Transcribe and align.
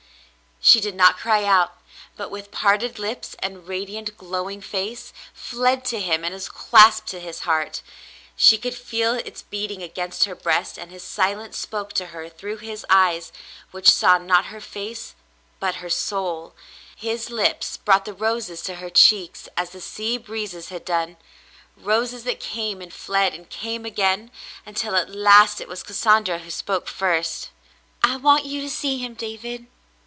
She 0.63 0.79
did 0.79 0.93
not 0.93 1.17
cry 1.17 1.43
out, 1.43 1.71
but 2.15 2.29
with 2.29 2.51
parted 2.51 2.99
lips 2.99 3.35
and 3.39 3.67
radiant, 3.67 4.15
glowing 4.15 4.61
face, 4.61 5.11
fled 5.33 5.83
to 5.85 5.99
him 5.99 6.23
and 6.23 6.35
was 6.35 6.47
clasped 6.49 7.07
to 7.09 7.19
his 7.19 7.39
heart. 7.41 7.81
She 8.35 8.59
could 8.59 8.75
feel 8.75 9.15
its 9.15 9.41
beating 9.41 9.81
against 9.81 10.25
her 10.25 10.35
breast, 10.35 10.77
and 10.77 10.91
his 10.91 11.01
silence 11.03 11.57
spoke 11.57 11.93
to 11.93 12.05
her 12.13 12.29
through 12.29 12.57
his 12.57 12.85
eyes, 12.91 13.31
which 13.71 13.89
saw 13.89 14.19
not 14.19 14.45
her 14.45 14.61
face 14.61 15.15
but 15.59 15.77
her 15.81 15.89
soul; 15.89 16.53
his 16.95 17.31
lips 17.31 17.77
brought 17.77 18.05
the 18.05 18.13
roses 18.13 18.61
to 18.61 18.75
her 18.75 18.91
cheeks 18.91 19.49
as 19.57 19.71
the 19.71 19.81
sea 19.81 20.19
breezes 20.19 20.69
had 20.69 20.85
done— 20.85 21.17
roses 21.75 22.23
that 22.25 22.39
came 22.39 22.83
and 22.83 22.93
fled 22.93 23.33
The 23.33 23.37
Shadow 23.37 23.41
Lifts 23.45 23.55
303 23.57 23.75
and 23.77 23.81
came 23.81 23.91
again— 23.91 24.31
until 24.67 24.95
at 24.95 25.09
last 25.09 25.59
it 25.59 25.67
was 25.67 25.81
Cassandra 25.81 26.37
who 26.37 26.51
spoke 26.51 26.87
first. 26.87 27.49
"I 28.03 28.17
want 28.17 28.45
you 28.45 28.61
to 28.61 28.69
see 28.69 28.99
him, 28.99 29.15
David." 29.15 29.65